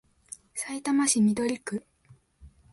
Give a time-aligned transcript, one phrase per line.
[0.55, 1.85] さいたま市緑区